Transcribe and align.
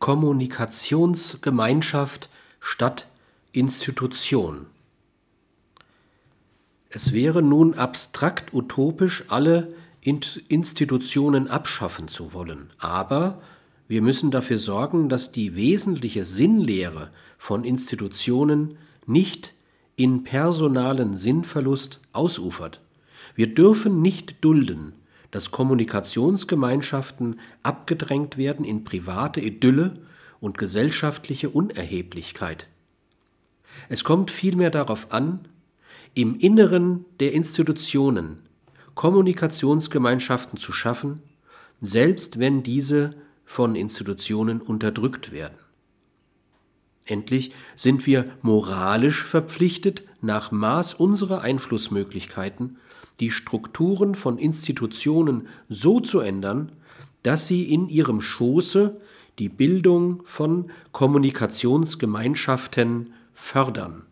Kommunikationsgemeinschaft 0.00 2.28
statt 2.58 3.06
Institution. 3.52 4.66
Es 6.88 7.12
wäre 7.12 7.42
nun 7.42 7.74
abstrakt 7.74 8.52
utopisch, 8.52 9.22
alle 9.28 9.72
Institutionen 10.00 11.46
abschaffen 11.48 12.08
zu 12.08 12.32
wollen, 12.32 12.70
aber 12.78 13.40
wir 13.86 14.02
müssen 14.02 14.30
dafür 14.30 14.56
sorgen, 14.56 15.10
dass 15.10 15.32
die 15.32 15.54
wesentliche 15.54 16.24
Sinnlehre 16.24 17.10
von 17.36 17.64
Institutionen 17.64 18.78
nicht 19.06 19.52
in 19.96 20.24
personalen 20.24 21.14
Sinnverlust 21.16 22.00
ausufert. 22.12 22.80
Wir 23.34 23.54
dürfen 23.54 24.00
nicht 24.00 24.42
dulden, 24.42 24.94
dass 25.30 25.50
Kommunikationsgemeinschaften 25.50 27.40
abgedrängt 27.62 28.36
werden 28.36 28.64
in 28.64 28.84
private 28.84 29.40
Idylle 29.40 29.98
und 30.40 30.58
gesellschaftliche 30.58 31.50
Unerheblichkeit. 31.50 32.66
Es 33.88 34.04
kommt 34.04 34.30
vielmehr 34.30 34.70
darauf 34.70 35.12
an, 35.12 35.40
im 36.14 36.38
Inneren 36.38 37.04
der 37.20 37.32
Institutionen 37.32 38.42
Kommunikationsgemeinschaften 38.94 40.58
zu 40.58 40.72
schaffen, 40.72 41.22
selbst 41.80 42.38
wenn 42.38 42.62
diese 42.62 43.10
von 43.44 43.76
Institutionen 43.76 44.60
unterdrückt 44.60 45.32
werden. 45.32 45.56
Endlich 47.04 47.52
sind 47.74 48.06
wir 48.06 48.24
moralisch 48.42 49.24
verpflichtet, 49.24 50.04
nach 50.20 50.52
Maß 50.52 50.94
unserer 50.94 51.40
Einflussmöglichkeiten 51.40 52.76
die 53.20 53.30
Strukturen 53.30 54.14
von 54.14 54.36
Institutionen 54.38 55.48
so 55.68 56.00
zu 56.00 56.20
ändern, 56.20 56.72
dass 57.22 57.46
sie 57.46 57.72
in 57.72 57.88
ihrem 57.88 58.20
Schoße 58.20 59.00
die 59.38 59.48
Bildung 59.48 60.22
von 60.24 60.72
Kommunikationsgemeinschaften 60.92 63.14
fördern 63.34 64.04